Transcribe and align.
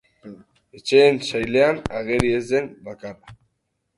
Etxeen 0.79 1.19
sailean 1.27 1.83
ageri 1.99 2.33
ez 2.37 2.43
den 2.53 2.73
bakarra. 2.89 3.37